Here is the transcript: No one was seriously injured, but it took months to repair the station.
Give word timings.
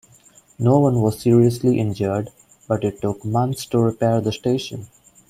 No 0.57 0.79
one 0.79 0.99
was 0.99 1.19
seriously 1.21 1.79
injured, 1.79 2.31
but 2.67 2.83
it 2.83 3.01
took 3.03 3.23
months 3.23 3.67
to 3.67 3.77
repair 3.79 4.19
the 4.19 4.31
station. 4.31 4.87